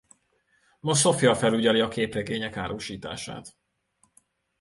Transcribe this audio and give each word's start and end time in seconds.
Most 0.79 1.01
Sophia 1.01 1.35
felügyeli 1.35 1.79
a 1.79 1.87
képregények 1.87 2.57
árusítását. 2.57 3.55